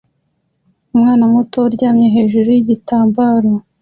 [0.93, 3.51] Umwana muto uryamye hejuru yigitambaro